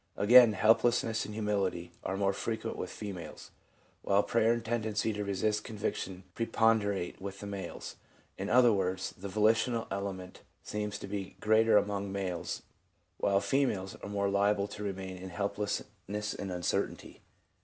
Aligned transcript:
Again, 0.17 0.53
helplessness 0.53 1.25
and 1.25 1.35
humility 1.35 1.91
are 2.03 2.17
more 2.17 2.33
frequent 2.33 2.75
with 2.75 2.89
females, 2.89 3.51
while 4.01 4.23
prayer 4.23 4.51
and 4.51 4.65
tendency 4.65 5.13
to 5.13 5.23
resist 5.23 5.63
conviction 5.63 6.23
preponderate 6.33 7.21
with 7.21 7.39
the 7.39 7.45
males. 7.45 7.97
In 8.35 8.49
other 8.49 8.73
words, 8.73 9.13
the 9.15 9.29
volitional 9.29 9.85
element 9.91 10.41
seems 10.63 10.97
to 10.97 11.07
be 11.07 11.35
greater 11.39 11.77
among 11.77 12.11
males, 12.11 12.63
while 13.19 13.41
females 13.41 13.95
are 14.01 14.09
more 14.09 14.27
liable 14.27 14.67
to 14.69 14.81
remain 14.83 15.17
in 15.17 15.29
helplessness 15.29 16.33
and 16.33 16.51
uncertainty. 16.51 17.21